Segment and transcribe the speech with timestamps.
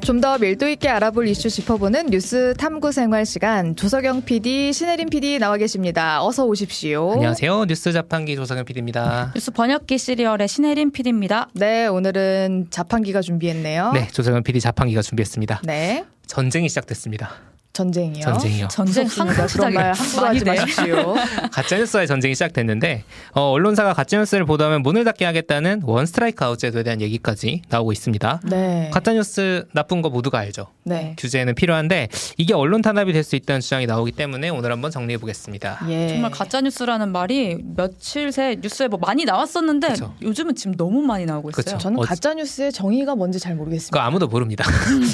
[0.00, 5.38] 좀 더 밀도 있게 알아볼 이슈 짚어보는 뉴스 탐구 생활 시간 조석영 PD, 신혜림 PD
[5.38, 6.22] 나와 계십니다.
[6.22, 7.12] 어서 오십시오.
[7.12, 7.64] 안녕하세요.
[7.66, 9.32] 뉴스 자판기 조석영 PD입니다.
[9.34, 11.48] 뉴스 번역기 시리얼의 신혜림 PD입니다.
[11.54, 13.92] 네, 오늘은 자판기가 준비했네요.
[13.92, 15.62] 네, 조석영 PD 자판기가 준비했습니다.
[15.64, 16.04] 네.
[16.26, 17.49] 전쟁이 시작됐습니다.
[17.72, 18.20] 전쟁이요.
[18.24, 18.68] 전쟁이요.
[18.68, 19.06] 전쟁.
[19.06, 21.14] 그런 말 함부로 하지 마십시오.
[21.52, 27.00] 가짜뉴스와의 전쟁이 시작됐는데 어, 언론사가 가짜뉴스를 보도하면 문을 닫게 하겠다는 one strike out 제도에 대한
[27.00, 28.40] 얘기까지 나오고 있습니다.
[28.50, 28.90] 네.
[28.92, 30.66] 가짜뉴스 나쁜 거 모두가 알죠.
[30.82, 31.14] 네.
[31.18, 35.80] 규제는 필요한데 이게 언론 탄압이 될 수 있다는 주장이 나오기 때문에 오늘 한번 정리해 보겠습니다.
[35.90, 36.08] 예.
[36.08, 40.14] 정말 가짜 뉴스라는 말이 며칠 새 뉴스에 뭐 많이 나왔었는데 그쵸.
[40.22, 41.62] 요즘은 지금 너무 많이 나오고 있어요.
[41.64, 41.78] 그쵸.
[41.78, 44.02] 저는 어- 가짜 뉴스의 정의가 뭔지 잘 모르겠습니다.
[44.02, 44.64] 아무도 모릅니다.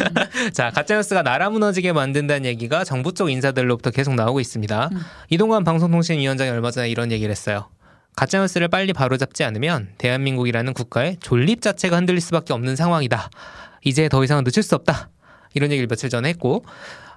[0.55, 4.91] 자, 가짜뉴스가 나라 무너지게 만든다는 얘기가 정부 쪽 인사들로부터 계속 나오고 있습니다.
[4.93, 5.01] 음.
[5.31, 7.69] 이동관 방송통신위원장이 얼마 전에 이런 얘기를 했어요.
[8.17, 13.31] 가짜뉴스를 빨리 바로잡지 않으면 대한민국이라는 국가의 존립 자체가 흔들릴 수밖에 없는 상황이다.
[13.85, 15.11] 이제 더 이상은 늦출 수 없다.
[15.55, 16.65] 이런 얘기를 며칠 전에 했고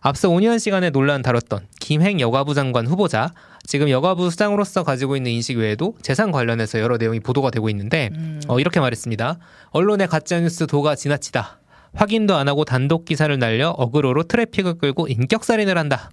[0.01, 3.33] 앞서 5년 시간에 논란 다뤘던 김행 여가부 장관 후보자
[3.65, 8.41] 지금 여가부 수장으로서 가지고 있는 인식 외에도 재산 관련해서 여러 내용이 보도가 되고 있는데 음.
[8.47, 9.37] 어, 이렇게 말했습니다.
[9.71, 11.58] 언론의 가짜뉴스 도가 지나치다.
[11.93, 16.09] 확인도 안 하고 단독 기사를 날려 어그로로 트래픽을 끌고 인격살인을 한다.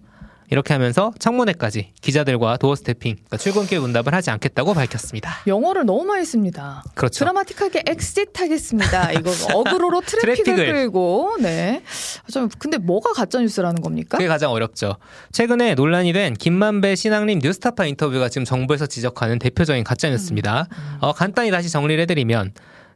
[0.50, 5.38] 이렇게 하면서 청문회까지 기자들과 doorstepping, 그러니까 출근길 문답을 하지 않겠다고 밝혔습니다.
[5.46, 6.84] 영어를 너무 많이 씁니다.
[6.94, 7.24] 그렇죠.
[7.24, 9.10] 드라마틱하게 엑짓 하겠습니다.
[9.12, 10.66] 이거 어그로로 트래픽을 트래픽을.
[10.72, 11.82] 끌고 네.
[12.22, 14.18] 아, 좀 근데 뭐가 가짜 뉴스라는 겁니까?
[14.18, 14.96] 그게 가장 어렵죠.
[15.32, 20.68] 최근에 논란이 된 김만배 신앙림 뉴스타파 인터뷰가 지금 정부에서 지적하는 대표적인 가짜 뉴스입니다.
[21.00, 22.52] 어, 간단히 다시 정리를 해드리면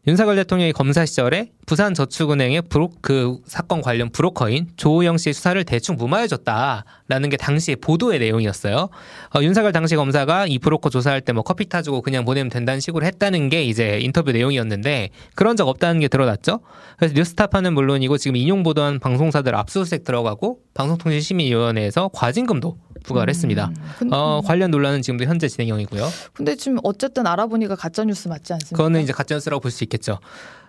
[0.07, 7.29] 윤석열 대통령이 검사 시절에 부산저축은행의 브로, 그 사건 관련 브로커인 조우영 씨의 수사를 대충 무마해줬다라는
[7.29, 8.89] 게 당시 보도의 내용이었어요.
[9.37, 13.05] 어, 윤석열 당시 검사가 이 브로커 조사할 때 뭐 커피 타주고 그냥 보내면 된다는 식으로
[13.05, 16.61] 했다는 게 이제 인터뷰 내용이었는데 그런 적 없다는 게 드러났죠.
[16.97, 23.71] 그래서 뉴스타파는 물론이고 지금 인용 보도한 방송사들 압수수색 들어가고 방송통신심의위원회에서 과징금도 부과를 했습니다.
[23.99, 26.07] 근- 어, 관련 논란은 지금도 현재 진행형이고요.
[26.35, 28.77] 근데 지금 어쨌든 알아보니까 가짜 뉴스 맞지 않습니까?
[28.77, 30.19] 그거는 이제 가짜뉴스라고 볼 수 있 겠죠.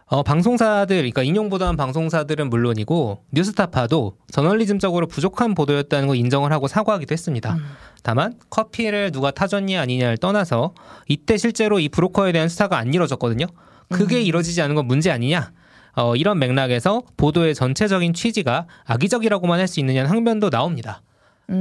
[0.08, 7.14] 어, 방송사들, 그러니까 인용 보도한 방송사들은 물론이고 뉴스타파도 저널리즘적으로 부족한 보도였다는 걸 인정을 하고 사과하기도
[7.14, 7.54] 했습니다.
[7.54, 7.64] 음.
[8.04, 10.74] 다만 커피를 누가 타줬냐 아니냐를 떠나서
[11.08, 13.46] 이때 실제로 이 브로커에 대한 수사가 안 이루어졌거든요.
[13.90, 14.22] 그게 음.
[14.24, 15.54] 이루어지지 않은 건 문제 아니냐?
[15.96, 21.02] 어, 이런 맥락에서 보도의 전체적인 취지가 악의적이라고만 할 수 있느냐는 항변도 나옵니다.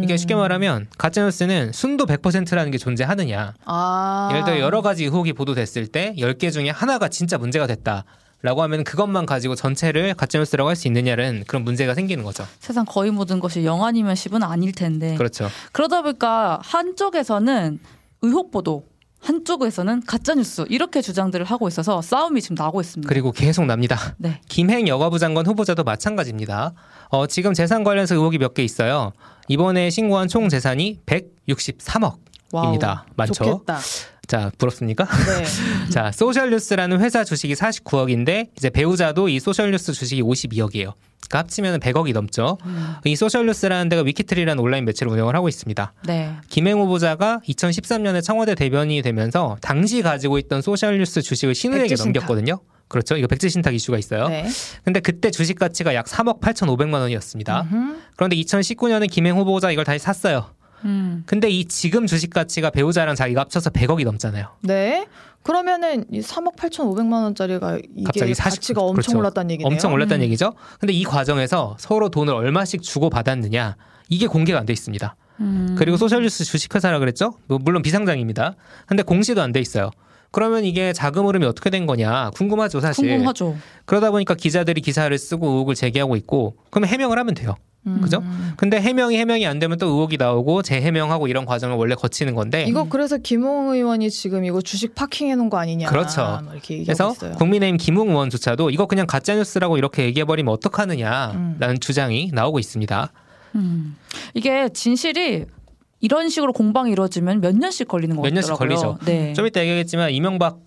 [0.03, 0.17] 이게 음.
[0.17, 3.55] 쉽게 말하면 가짜뉴스는 순도 100%라는 게 존재하느냐?
[3.65, 4.29] 아.
[4.33, 8.05] 예를 들어 여러 가지 의혹이 보도됐을 때 10개 중에 하나가 진짜 문제가 됐다.
[8.43, 12.47] 라고 하면 그것만 가지고 전체를 가짜뉴스라고 할 수 있느냐는 그런 문제가 생기는 거죠.
[12.59, 15.49] 세상 거의 모든 것이 영 아니면 10은 아닐 텐데 그렇죠.
[15.73, 17.79] 그러다 보니까 한쪽에서는
[18.23, 18.87] 의혹 보도
[19.21, 23.09] 한쪽에서는 가짜 뉴스 이렇게 주장들을 하고 있어서 싸움이 지금 나고 있습니다.
[23.09, 23.99] 그리고 계속 납니다.
[24.19, 24.41] 네.
[24.49, 26.73] 김행 여가부 장관 후보자도 마찬가지입니다.
[27.11, 29.13] 어, 지금 재산 관련해서 의혹이 몇 개 있어요.
[29.49, 32.15] 이번에 신고한 총 재산이 163억입니다.
[32.53, 32.79] 와우,
[33.17, 33.33] 많죠?
[33.45, 33.79] 좋겠다.
[34.27, 35.05] 자, 부럽습니까?
[35.05, 35.45] 네.
[35.91, 40.93] 자, 소셜뉴스라는 회사 주식이 49억인데 이제 배우자도 이 소셜뉴스 주식이 52억이에요.
[41.31, 42.59] 그러니까 합치면 100억이 넘죠.
[42.65, 42.95] 음.
[43.05, 45.93] 이 소셜뉴스라는 데가 위키트리라는 온라인 매체를 운영을 하고 있습니다.
[46.07, 46.33] 네.
[46.49, 52.23] 김행 후보자가 2013년에 청와대 대변인이 되면서 당시 가지고 있던 소셜뉴스 주식을 시누에게 백지신탁.
[52.23, 52.61] 넘겼거든요.
[52.89, 53.17] 그렇죠.
[53.17, 54.27] 이거 백지신탁 이슈가 있어요.
[54.29, 54.49] 네.
[54.85, 57.69] 근데 그때 주식 가치가 약 3억 8,500만 원이었습니다.
[57.73, 57.97] 음흠.
[58.17, 60.51] 그런데 2019년에 김행 후보자 이걸 다시 샀어요.
[60.85, 61.23] 음.
[61.27, 64.47] 근데 이 지금 주식 가치가 배우자랑 자기가 합쳐서 100억이 넘잖아요.
[64.63, 65.07] 네.
[65.43, 69.19] 그러면은 이 3억 8,500만 원짜리가 이게 갑자기 40 가치가 엄청 그렇죠.
[69.19, 69.73] 올랐다는 얘기네요.
[69.73, 70.25] 엄청 올랐다는 음.
[70.25, 70.53] 얘기죠.
[70.79, 73.77] 근데 이 과정에서 서로 돈을 얼마씩 주고 받았느냐
[74.11, 75.17] 이게 공개가 안 돼 있습니다.
[75.41, 75.75] 음.
[75.79, 77.33] 그리고 소셜뉴스 주식회사라 그랬죠.
[77.47, 78.57] 뭐 물론 비상장입니다.
[78.87, 79.91] 근데 공시도 안 돼 있어요.
[80.33, 83.09] 그러면 이게 자금 흐름이 어떻게 된 거냐 궁금하죠 사실.
[83.09, 83.57] 궁금하죠.
[83.87, 87.55] 그러다 보니까 기자들이 기사를 쓰고 의혹을 제기하고 있고 그러면 해명을 하면 돼요.
[87.87, 88.01] 음.
[88.03, 88.23] 그죠?
[88.57, 92.89] 근데 해명이 해명이 안 되면 또 의혹이 나오고 재해명하고 이런 과정을 원래 거치는 건데 이거
[92.89, 95.89] 그래서 김홍 의원이 지금 이거 주식 파킹해 놓은 거 아니냐.
[95.89, 96.41] 그렇죠.
[96.45, 97.33] 뭐 그래서 있어요.
[97.37, 101.79] 국민의힘 김웅 의원조차도 이거 그냥 가짜 뉴스라고 이렇게 얘기해 버리면 어떡하느냐라는 음.
[101.81, 103.13] 주장이 나오고 있습니다.
[103.55, 103.97] 음.
[104.35, 105.47] 이게 진실이
[106.01, 108.55] 이런 식으로 공방이 이루어지면 몇 년씩 걸리는 것몇 년씩.
[108.55, 108.99] 걸리죠.
[109.05, 109.33] 네.
[109.33, 110.59] 좀 이따 얘기하겠지만 이명박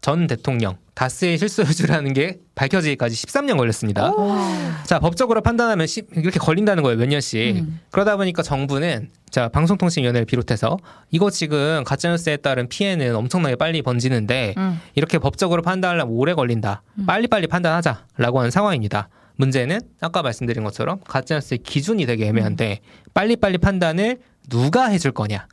[0.00, 4.10] 전 대통령 다스의 실소유주라는 게 밝혀지기까지 13년 걸렸습니다.
[4.12, 4.82] 와.
[4.84, 7.56] 자 법적으로 판단하면 시- 이렇게 걸린다는 거예요 몇 년씩.
[7.56, 7.80] 음.
[7.90, 10.76] 그러다 보니까 정부는 자 방송통신위원회를 비롯해서
[11.10, 14.80] 이거 지금 가짜뉴스에 따른 피해는 엄청나게 빨리 번지는데 음.
[14.94, 16.82] 이렇게 법적으로 판단하려면 오래 걸린다.
[17.06, 19.08] 빨리 빨리 판단하자라고 하는 상황입니다.
[19.36, 22.80] 문제는 아까 말씀드린 것처럼 가짜뉴스의 기준이 되게 애매한데
[23.14, 24.18] 빨리 빨리 판단을
[24.48, 25.46] 누가 해줄 거냐.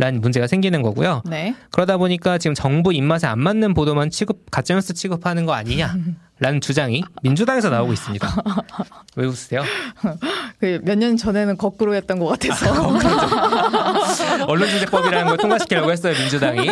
[0.00, 1.22] 라는 문제가 생기는 거고요.
[1.26, 1.54] 네.
[1.70, 7.04] 그러다 보니까 지금 정부 입맛에 안 맞는 보도만 취급 가짜뉴스 취급하는 거 아니냐라는 라는 주장이
[7.22, 8.26] 민주당에서 나오고 있습니다.
[9.16, 9.62] 왜 웃으세요?
[10.58, 12.96] 그 몇 년 전에는 거꾸로 했던 것 같아서.
[14.46, 16.68] 언론중재법이라는 걸 통과시키려고 했어요, 민주당이.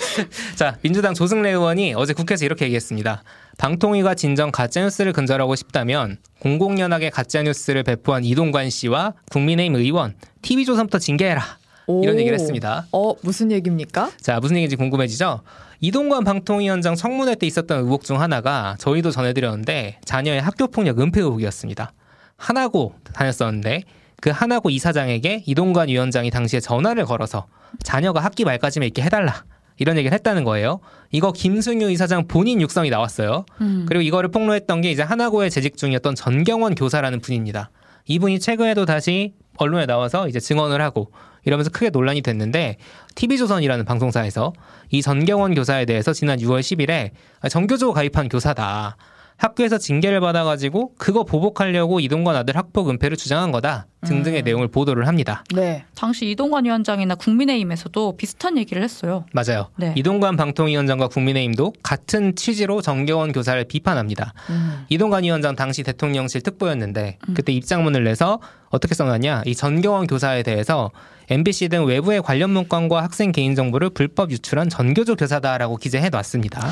[0.56, 3.22] 자, 민주당 조승래 의원이 어제 국회에서 이렇게 얘기했습니다.
[3.58, 11.59] 방통위가 진정 가짜뉴스를 근절하고 싶다면 공공연하게 가짜뉴스를 배포한 이동관 씨와 국민의힘 의원, TV조선부터 징계해라.
[11.86, 12.18] 이런 오.
[12.18, 12.86] 얘기를 했습니다.
[12.92, 14.10] 어, 무슨 얘기입니까?
[14.20, 15.42] 자, 무슨 얘기인지 궁금해지죠?
[15.80, 21.92] 이동관 방통위원장 청문회 때 있었던 의혹 중 하나가 저희도 전해드렸는데 자녀의 학교 폭력 은폐 의혹이었습니다.
[22.36, 23.82] 하나고 다녔었는데
[24.20, 27.46] 그 하나고 이사장에게 이동관 위원장이 당시에 전화를 걸어서
[27.82, 29.44] 자녀가 학기 말까지만 있게 해달라.
[29.78, 30.80] 이런 얘기를 했다는 거예요.
[31.10, 33.46] 이거 김승유 이사장 본인 육성이 나왔어요.
[33.62, 33.86] 음.
[33.88, 37.70] 그리고 이거를 폭로했던 게 이제 하나고에 재직 중이었던 전경원 교사라는 분입니다.
[38.06, 41.10] 이분이 최근에도 다시 언론에 나와서 이제 증언을 하고
[41.50, 42.76] 이러면서 크게 논란이 됐는데
[43.16, 44.52] TV조선이라는 방송사에서
[44.90, 47.10] 이 전경원 교사에 대해서 지난 6월 10일에
[47.50, 48.96] 정교조 가입한 교사다.
[49.40, 54.44] 학교에서 징계를 받아가지고 그거 보복하려고 이동관 아들 학폭 은폐를 주장한 거다 등등의 음.
[54.44, 55.44] 내용을 보도를 합니다.
[55.54, 55.84] 네.
[55.94, 59.24] 당시 이동관 위원장이나 국민의힘에서도 비슷한 얘기를 했어요.
[59.32, 59.68] 맞아요.
[59.76, 59.94] 네.
[59.96, 64.34] 이동관 방통위원장과 국민의힘도 같은 취지로 정경원 교사를 비판합니다.
[64.50, 64.84] 음.
[64.90, 67.34] 이동관 위원장 당시 대통령실 특보였는데 음.
[67.34, 70.90] 그때 입장문을 내서 어떻게 써놨냐 이 전경원 교사에 대해서
[71.30, 76.70] MBC 등 외부의 관련 문건과 학생 개인 정보를 불법 유출한 전교조 교사다라고 기재해 놨습니다.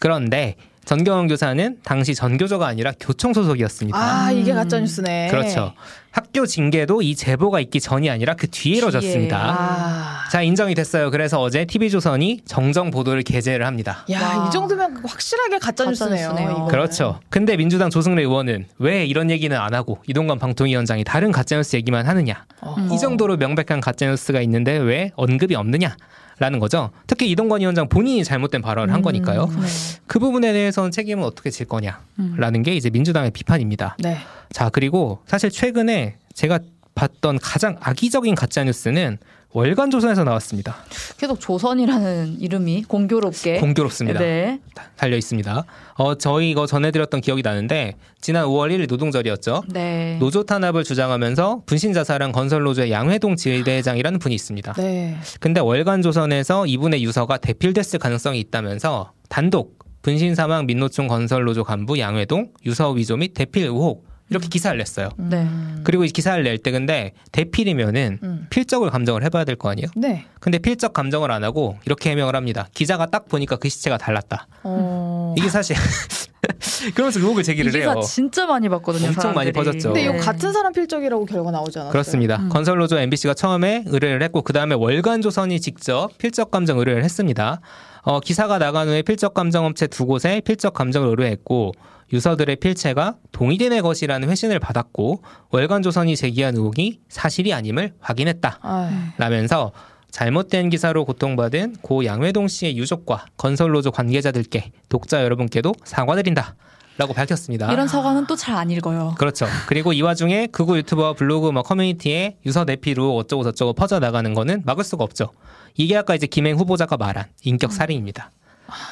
[0.00, 3.96] 그런데 전경원 교사는 당시 전교조가 아니라 교총 소속이었습니다.
[3.96, 4.56] 아, 이게 음.
[4.56, 5.28] 가짜 뉴스네.
[5.30, 5.72] 그렇죠.
[6.14, 8.76] 학교 징계도 이 제보가 있기 전이 아니라 그 뒤에.
[8.76, 9.36] 이뤄졌습니다.
[9.36, 10.28] 아.
[10.30, 11.10] 자 인정이 됐어요.
[11.10, 14.06] 그래서 어제 TV조선이 정정 보도를 게재를 합니다.
[14.12, 14.46] 야, 와.
[14.46, 16.28] 이 정도면 확실하게 가짜 가짜 뉴스네요.
[16.28, 16.50] 뉴스네요.
[16.52, 16.68] 이거는.
[16.68, 17.18] 그렇죠.
[17.30, 22.46] 근데 민주당 조승래 의원은 왜 이런 얘기는 안 하고 이동관 방통위원장이 다른 가짜뉴스 얘기만 하느냐.
[22.60, 22.76] 어.
[22.78, 22.92] 음.
[22.92, 25.96] 이 정도로 명백한 가짜뉴스가 있는데 왜 언급이 없느냐.
[26.40, 26.90] 라는 거죠.
[27.06, 29.02] 특히 이동관 위원장 본인이 잘못된 발언을 한 음.
[29.02, 29.46] 거니까요.
[29.46, 29.66] 네.
[30.08, 32.62] 그 부분에 대해서는 책임은 어떻게 질 거냐라는 음.
[32.64, 33.96] 게 이제 민주당의 비판입니다.
[34.00, 34.18] 네.
[34.52, 36.58] 자, 그리고 사실 최근에 제가
[36.94, 39.18] 봤던 가장 악의적인 가짜뉴스는
[39.54, 40.74] 월간 조선에서 나왔습니다.
[41.16, 44.18] 계속 조선이라는 이름이 공교롭게 공교롭습니다.
[44.18, 44.58] 네.
[44.96, 45.64] 달려 있습니다.
[45.94, 49.62] 어, 저희 이거 전해드렸던 기억이 나는데 지난 5월 1일 노동절이었죠.
[49.68, 50.16] 네.
[50.18, 54.72] 노조 탄압을 주장하면서 분신 자살한 건설노조의 양회동 지회대장이라는 분이 있습니다.
[54.72, 55.16] 네.
[55.38, 62.50] 근데 월간 조선에서 이분의 유서가 대필됐을 가능성이 있다면서 단독 분신 사망 민노총 건설노조 간부 양회동
[62.66, 65.10] 유서 위조 및 대필 의혹 이렇게 기사를 냈어요.
[65.18, 65.42] 네.
[65.42, 65.80] 음.
[65.84, 68.46] 그리고 이 기사를 낼 때 근데 대필이면은 음.
[68.50, 69.88] 필적을 감정을 해봐야 될 거 아니에요?
[69.96, 70.24] 네.
[70.40, 72.66] 근데 필적 감정을 안 하고 이렇게 해명을 합니다.
[72.74, 74.46] 기자가 딱 보니까 그 시체가 달랐다.
[74.64, 75.34] 어.
[75.38, 75.76] 이게 사실
[76.94, 77.94] 그러면서 의혹을 이 제기를 해요.
[77.96, 79.08] 기사 진짜 많이 봤거든요.
[79.08, 79.52] 엄청 많이 사람들이.
[79.52, 79.88] 퍼졌죠.
[79.92, 80.18] 근데 이거 네.
[80.18, 81.92] 같은 사람 필적이라고 결과 나오지 않았어요?
[81.92, 82.36] 그렇습니다.
[82.36, 82.48] 음.
[82.48, 87.60] 건설노조 MBC가 처음에 의뢰를 했고 그 다음에 월간조선이 직접 필적 감정 의뢰를 했습니다.
[88.02, 91.72] 어, 기사가 나간 후에 필적 감정 업체 두 곳에 필적 감정을 의뢰했고
[92.14, 98.58] 유서들의 필체가 동의된의 것이라는 회신을 받았고 월간조선이 제기한 의혹이 사실이 아님을 확인했다.
[98.62, 99.72] 아, 라면서
[100.12, 106.54] 잘못된 기사로 고통받은 고 양회동 씨의 유족과 건설노조 관계자들께 독자 여러분께도 사과드린다.
[106.96, 107.72] 라고 밝혔습니다.
[107.72, 109.16] 이런 사과는 또 잘 안 읽어요.
[109.18, 109.46] 그렇죠.
[109.66, 114.62] 그리고 이 와중에 극우 유튜버 블로그 뭐 커뮤니티에 유서 내피로 어쩌고 저쩌고 퍼져 나가는 거는
[114.64, 115.32] 막을 수가 없죠.
[115.76, 118.30] 이게 아까 이제 김행 후보자가 말한 인격 살인입니다.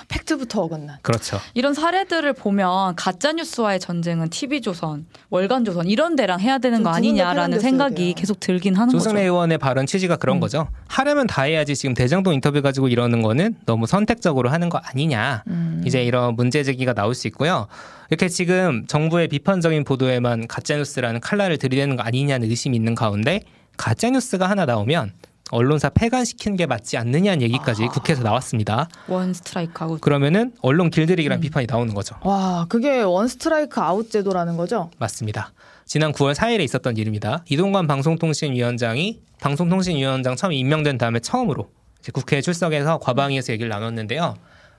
[0.08, 0.98] 팩트부터 어긋난.
[1.02, 1.38] 그렇죠.
[1.54, 7.60] 이런 사례들을 보면 가짜 뉴스와의 전쟁은 TV조선, 월간 조선 이런 데랑 해야 되는 좀거 아니냐라는
[7.60, 8.14] 생각이 돼요.
[8.16, 9.24] 계속 들긴 하는 조승래 거죠.
[9.24, 10.40] 의원의 발언 취지가 그런 음.
[10.40, 10.68] 거죠.
[10.88, 15.44] 하려면 다 해야지 지금 대장동 인터뷰 가지고 이러는 거는 너무 선택적으로 하는 거 아니냐.
[15.46, 15.82] 음.
[15.86, 17.66] 이제 이런 문제 제기가 나올 수 있고요.
[18.10, 23.40] 이렇게 지금 정부의 비판적인 보도에만 가짜 뉴스라는 칼날을 들이대는 거 아니냐는 의심이 있는 가운데
[23.76, 25.12] 가짜 뉴스가 하나 나오면
[25.52, 27.88] 언론사 폐간시키는 게 맞지 않느냐는 얘기까지 아.
[27.88, 28.88] 국회에서 나왔습니다.
[29.06, 30.00] 원 스트라이크 아웃.
[30.00, 31.40] 그러면은 언론 길들이기란 음.
[31.40, 32.16] 비판이 나오는 거죠.
[32.22, 34.90] 와, 그게 원 스트라이크 아웃 제도라는 거죠?
[34.98, 35.52] 맞습니다.
[35.84, 37.44] 지난 9월 4일에 있었던 일입니다.
[37.50, 41.68] 이동관 방송통신위원장이 방송통신위원장 처음 임명된 다음에 처음으로
[42.14, 44.34] 국회에 출석해서 과방위에서 얘기를 나눴는데요.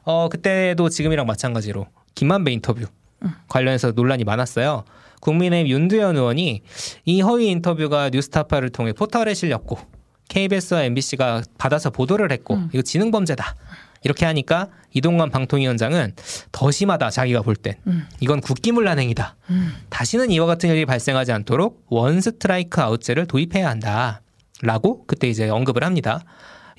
[0.06, 2.86] 어 그때도 지금이랑 마찬가지로 김만배 인터뷰
[3.48, 4.86] 관련해서 논란이 많았어요.
[5.22, 6.64] 국민의힘 윤두현 의원이
[7.06, 9.78] 이 허위 인터뷰가 뉴스타파를 통해 포털에 실렸고
[10.30, 12.70] KBS와 MBC가 받아서 보도를 했고 음.
[12.74, 13.56] 이거 지능 범죄다.
[14.04, 16.14] 이렇게 하니까 이동관 방통위원장은
[16.52, 18.08] 더 심하다 자기가 볼땐 음.
[18.20, 19.36] 이건 국기문란 행위다.
[19.50, 19.74] 음.
[19.90, 26.22] 다시는 이와 같은 일이 발생하지 않도록 원 스트라이크 아웃제를 도입해야 한다라고 그때 이제 언급을 합니다.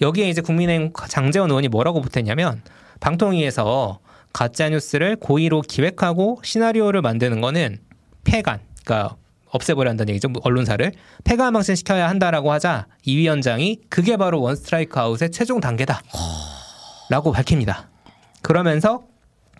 [0.00, 2.62] 여기에 이제 국민의힘 장재원 의원이 뭐라고 보탰냐면
[3.00, 4.00] 방통위에서
[4.32, 7.78] 가짜 뉴스를 고의로 기획하고 시나리오를 만드는 거는
[8.24, 9.16] 폐간, 그러니까
[9.54, 10.28] 없애버려 한다는 얘기죠.
[10.42, 10.92] 언론사를
[11.22, 16.02] 폐간 망신 시켜야 한다라고 하자 이 위원장이 그게 바로 원 스트라이크 아웃의 최종 단계다.
[17.08, 17.88] 라고 밝힙니다.
[18.42, 19.04] 그러면서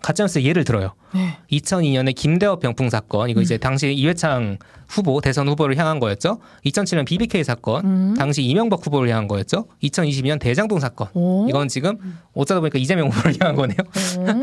[0.05, 0.93] 가짜뉴스 예를 들어요.
[1.15, 1.35] 네.
[1.51, 6.39] 2002년에 김대업 병풍 사건 이거 이제 당시 이회창 후보 대선 후보를 향한 거였죠.
[6.63, 8.13] 2007년 BBK 사건 음.
[8.15, 9.65] 당시 이명박 후보를 향한 거였죠.
[9.81, 11.47] 2022년 대장동 사건 오.
[11.49, 11.97] 이건 지금
[12.35, 13.77] 어쩌다 보니까 이재명 후보를 향한 거네요.
[14.19, 14.41] 음.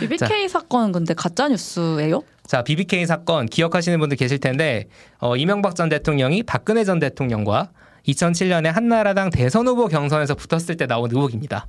[0.00, 2.22] BBK 사건은 근데 가짜 뉴스예요?
[2.46, 4.88] 자 BBK 사건 기억하시는 분들 계실 텐데
[5.18, 7.68] 어, 이명박 전 대통령이 박근혜 전 대통령과
[8.08, 11.66] 2007년에 한나라당 대선 후보 경선에서 붙었을 때 나온 의혹입니다.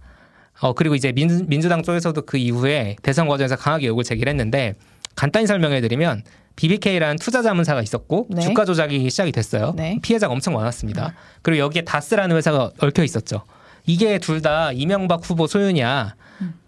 [0.62, 4.76] 어 그리고 이제 민, 민주당 쪽에서도 그 이후에 대선 과정에서 강하게 의혹을 제기했는데
[5.16, 6.24] 간단히 설명해드리면
[6.56, 8.42] BBK라는 투자 자문사가 있었고 네.
[8.42, 9.74] 주가 조작이 시작이 됐어요.
[9.76, 9.98] 네.
[10.02, 11.14] 피해자가 엄청 많았습니다.
[11.42, 13.44] 그리고 여기에 다스라는 회사가 얽혀 있었죠.
[13.86, 16.16] 이게 둘 다 이명박 후보 소유냐?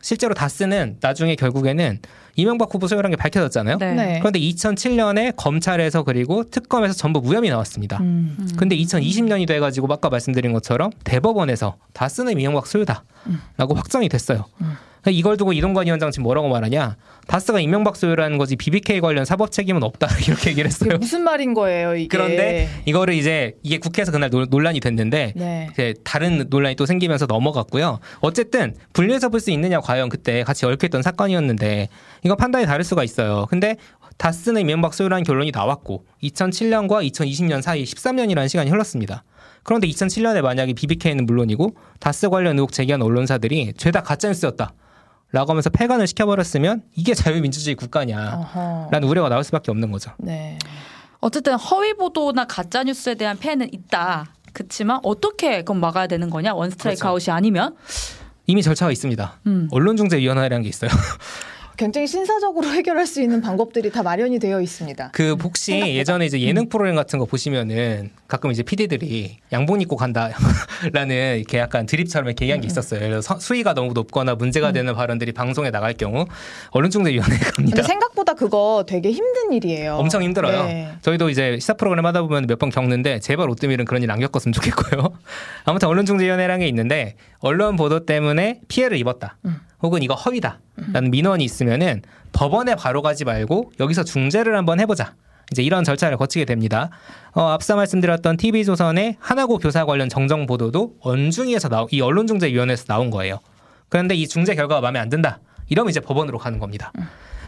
[0.01, 2.00] 실제로 다스는 나중에 결국에는
[2.36, 3.77] 이명박 후보 소유라는 게 밝혀졌잖아요.
[3.77, 4.20] 네.
[4.20, 8.00] 그런데 2007년에 검찰에서 그리고 특검에서 전부 무혐의 나왔습니다.
[8.00, 8.50] 음.
[8.58, 14.46] 근데 2020년이 돼가지고 아까 말씀드린 것처럼 대법원에서 다스는 이명박 소유다라고 확정이 됐어요.
[14.62, 14.74] 음.
[15.12, 16.98] 이걸 두고 이동관 위원장 지금 뭐라고 말하냐?
[17.28, 20.98] 다스가 이명박 소유라는 거지 BBK 관련 사법 책임은 없다 이렇게 얘기를 했어요.
[21.00, 22.08] 무슨 말인 거예요, 이게?
[22.08, 25.70] 그런데 이거를 이제 이게 국회에서 그날 논- 논란이 됐는데 네.
[25.74, 28.00] 이제 다른 논란이 또 생기면서 넘어갔고요.
[28.22, 31.90] 어쨌든 분리해서 볼 수 있느냐 과연 그때 같이 얽혀있던 사건이었는데
[32.24, 33.46] 이거 판단이 다를 수가 있어요.
[33.50, 33.76] 근데
[34.18, 39.24] 다스는 이명박 소유라는 결론이 나왔고 2007년과 2020년 사이 13년이라는 시간이 흘렀습니다.
[39.64, 44.74] 그런데 2007년에 만약에 BBK는 물론이고 다스 관련 의혹 제기한 언론사들이 죄다 가짜뉴스였다.
[45.32, 48.89] 라고 하면서 폐간을 시켜버렸으면 이게 자유민주주의 국가냐 어허.
[48.91, 50.12] 라는 우려가 나올 수밖에 없는 거죠.
[50.17, 50.58] 네.
[51.20, 54.27] 어쨌든 허위 보도나 가짜 뉴스에 대한 폐해는 있다.
[54.53, 56.53] 그렇지만 어떻게 그건 막아야 되는 거냐?
[56.53, 57.10] 원 스트라이크 그렇죠.
[57.12, 57.75] 아웃이 아니면
[58.48, 59.39] 이미 절차가 있습니다.
[59.48, 59.67] 음.
[59.72, 60.89] 언론중재위원회라는 게 있어요.
[61.77, 65.10] 굉장히 신사적으로 해결할 수 있는 방법들이 다 마련이 되어 있습니다.
[65.13, 71.38] 그 혹시 예전에 이제 예능 프로그램 같은 거 보시면은 가끔 이제 PD들이 양복 입고 간다라는
[71.38, 73.00] 이렇게 약간 드립처럼 이렇게 얘기한 게 있었어요.
[73.00, 76.25] 예를 들어 서- 수위가 너무 높거나 문제가 되는 발언들이 방송에 나갈 경우
[76.72, 77.84] 언론중재위원회가 갑니다.
[77.84, 79.96] 생각보다 그거 되게 힘든 일이에요.
[79.96, 80.63] 엄청 힘들어요.
[80.65, 80.89] 네.
[81.01, 84.53] 저희도 이제 시사 프로그램 하다 보면 몇 번 겪는데 제발 오뜨밀은 그런 일 안 겪었으면
[84.53, 85.12] 좋겠고요.
[85.65, 89.38] 아무튼 언론중재위원회라는 게 있는데 언론 보도 때문에 피해를 입었다.
[89.46, 89.58] 음.
[89.86, 92.01] 혹은 이거 허위다라는 민원이 있으면은
[92.34, 95.15] 법원에 바로 가지 말고 여기서 중재를 한번 해보자.
[95.51, 96.89] 이제 이런 절차를 거치게 됩니다.
[97.34, 103.39] 어, 앞서 말씀드렸던 TV조선의 하나고 교사 관련 정정 보도도 언중위에서 나오, 이 언론중재위원회에서 나온 거예요.
[103.89, 105.39] 그런데 이 중재 결과가 마음에 안 든다.
[105.70, 106.92] 이러면 이제 법원으로 가는 겁니다.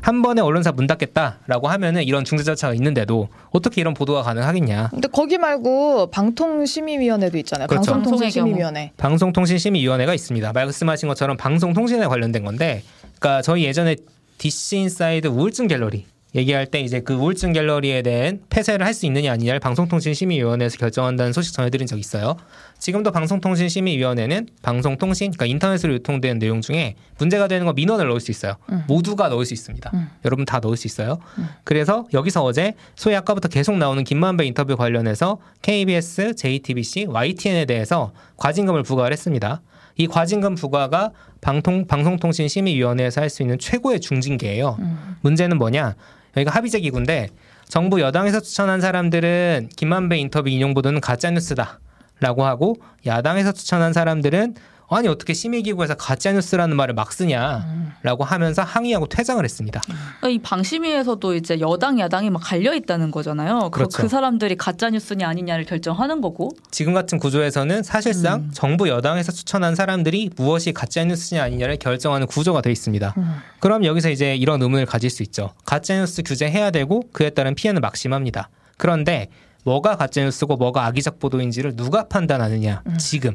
[0.02, 4.90] 한 번에 언론사 문 닫겠다라고 하면은 이런 중재 절차가 있는데도 어떻게 이런 보도가 가능하겠냐.
[4.92, 7.68] 근데 거기 말고 방통심의위원회도 있잖아요.
[7.68, 7.92] 그렇죠.
[7.92, 8.92] 방송통신심의위원회.
[8.98, 10.54] 방송통신심의위원회가 있습니다.
[10.54, 12.84] 말씀하신 것처럼 방송통신에 관련된 건데,
[13.20, 13.96] 그러니까 저희 예전에
[14.38, 19.32] DC 인사이드 우울증 갤러리 얘기할 때 이제 그 우울증 갤러리에 대한 폐쇄를 할 수 있느냐
[19.32, 22.36] 아니냐를 방송통신심의위원회에서 결정한다는 소식 전해드린 적 있어요.
[22.80, 28.56] 지금도 방송통신심의위원회는 방송통신, 그러니까 인터넷으로 유통되는 내용 중에 문제가 되는 거 민원을 넣을 수 있어요.
[28.72, 28.84] 음.
[28.88, 29.92] 모두가 넣을 수 있습니다.
[29.94, 30.10] 음.
[30.26, 31.20] 여러분 다 넣을 수 있어요.
[31.64, 38.84] 그래서 여기서 어제 소위 아까부터 계속 나오는 김만배 인터뷰 관련해서 KBS, JTBC, YTN에 대해서 과징금을
[38.84, 39.62] 부과를 했습니다.
[39.98, 41.12] 이 과징금 부과가
[41.42, 44.78] 방통, 방송통신심의위원회에서 할 수 있는 최고의 중징계예요.
[45.22, 45.96] 문제는 뭐냐?
[46.36, 47.30] 여기가 합의제 기구인데
[47.68, 51.80] 정부 여당에서 추천한 사람들은 김만배 인터뷰 인용 보도는 가짜 뉴스다.
[52.20, 54.56] 라고 하고 야당에서 추천한 사람들은
[54.90, 59.82] 아니 어떻게 심의기구에서 가짜 뉴스라는 말을 막 쓰냐라고 하면서 항의하고 퇴장을 했습니다.
[60.20, 63.60] 그러니까 이 방심위에서도 이제 여당 야당이 막 갈려 있다는 거잖아요.
[63.64, 64.02] 그- 그렇죠.
[64.02, 66.52] 그 사람들이 가짜 뉴스냐 아니냐를 결정하는 거고.
[66.72, 68.52] 지금 같은 구조에서는 사실상 음.
[68.54, 73.14] 정부 여당에서 추천한 사람들이 무엇이 가짜 뉴스냐 아니냐를 결정하는 구조가 돼 있습니다.
[73.18, 73.36] 음.
[73.60, 75.52] 그럼 여기서 이제 이런 의문을 가질 수 있죠.
[75.66, 78.50] 가짜 뉴스 규제해야 되고 그에 따른 피해는 막심합니다.
[78.78, 79.28] 그런데
[79.68, 82.84] 뭐가 가짜 뉴스고 뭐가 악의적 보도인지를 누가 판단하느냐?
[82.88, 82.98] 음.
[82.98, 83.34] 지금.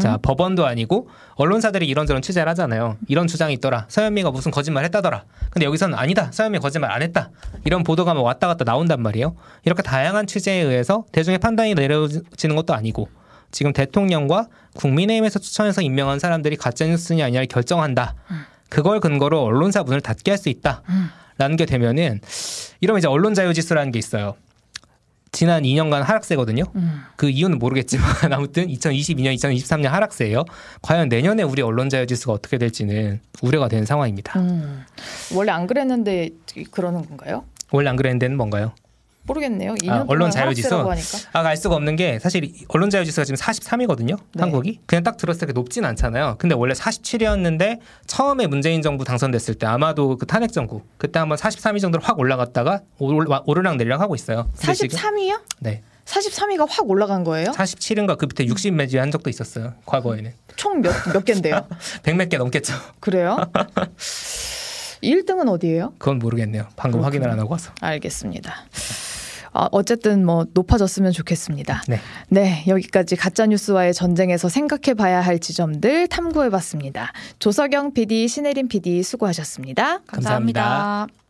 [0.00, 2.96] 자, 법원도 아니고 언론사들이 이런저런 취재를 하잖아요.
[3.08, 3.86] 이런 주장이 있더라.
[3.88, 5.24] 서현미가 무슨 거짓말 했다더라.
[5.50, 6.30] 근데 여기서는 아니다.
[6.30, 7.30] 서현미 거짓말 안 했다.
[7.64, 9.34] 이런 보도가 막 왔다 갔다 나온단 말이에요.
[9.64, 13.08] 이렇게 다양한 취재에 의해서 대중의 판단이 내려지는 것도 아니고
[13.50, 14.46] 지금 대통령과
[14.76, 18.14] 국민의힘에서 추천해서 임명한 사람들이 가짜뉴스냐 아니냐를 결정한다.
[18.68, 20.82] 그걸 근거로 언론사 문을 닫게 할 수 있다.
[21.38, 22.20] 라는 게 되면은
[22.80, 24.36] 이러면 이제 언론 자유 지수라는 게 있어요.
[25.36, 26.64] 지난 2년간 하락세거든요.
[26.76, 27.02] 음.
[27.16, 30.46] 그 이유는 모르겠지만 아무튼 2022년, 2023년 하락세예요.
[30.80, 34.40] 과연 내년에 우리 언론 자유 지수가 어떻게 될지는 우려가 되는 상황입니다.
[34.40, 34.86] 음.
[35.34, 36.30] 원래 안 그랬는데
[36.70, 37.44] 그러는 건가요?
[37.70, 38.72] 원래 안 그랬는 데는 뭔가요?
[39.26, 39.74] 모르겠네요.
[39.74, 40.68] 2년 아, 언론 자유지수?
[40.68, 41.18] 하락세라고 하니까.
[41.32, 44.16] 아, 알 수가 없는 게 사실 이 언론 자유 지수가 지금 43이거든요.
[44.34, 44.40] 네.
[44.40, 44.80] 한국이.
[44.86, 46.36] 그냥 딱 들었을 때 높진 않잖아요.
[46.38, 51.80] 근데 원래 47이었는데 처음에 문재인 정부 당선됐을 때 아마도 그 탄핵 정부 그때 한번 43위
[51.80, 54.48] 정도로 확 올라갔다가 올- 오르락 내리락 하고 있어요.
[54.58, 55.40] 근데 지금 43위요?
[55.60, 55.82] 네.
[56.04, 57.50] 43위가 확 올라간 거예요?
[57.50, 59.74] 47인가 그 밑에 60 매지 한 적도 있었어요.
[59.86, 60.32] 과거에는.
[60.54, 61.66] 총 몇 몇 개인데요?
[62.04, 62.74] 100몇 개 넘겠죠.
[63.00, 63.36] 그래요?
[65.02, 65.92] 1등은 어디예요?
[65.98, 66.68] 그건 모르겠네요.
[66.76, 67.04] 방금 그렇군요.
[67.04, 67.72] 확인을 안 하고 와서.
[67.80, 68.54] 알겠습니다.
[69.56, 71.82] 어, 어쨌든 뭐 높아졌으면 좋겠습니다.
[71.88, 71.98] 네.
[72.28, 77.12] 네, 여기까지 가짜 뉴스와의 전쟁에서 생각해 봐야 할 지점들 탐구해 봤습니다.
[77.38, 80.00] 조석영 PD, 신혜림 PD 수고하셨습니다.
[80.06, 80.60] 감사합니다.
[80.62, 81.25] 감사합니다.